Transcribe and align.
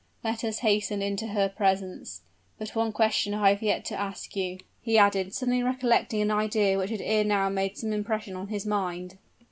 Let 0.23 0.43
us 0.43 0.61
hasten 0.65 1.03
into 1.03 1.27
her 1.27 1.47
presence. 1.47 2.21
But 2.57 2.75
one 2.75 2.91
question 2.91 3.33
have 3.33 3.43
I 3.43 3.59
yet 3.61 3.85
to 3.85 3.95
ask 3.95 4.35
you," 4.35 4.57
he 4.81 4.97
added, 4.97 5.31
suddenly 5.31 5.61
recollecting 5.61 6.23
an 6.23 6.31
idea 6.31 6.79
which 6.79 6.89
had 6.89 7.01
ere 7.01 7.23
now 7.23 7.49
made 7.49 7.77
some 7.77 7.93
impression 7.93 8.35
on 8.35 8.47
his 8.47 8.65
mind. 8.65 9.19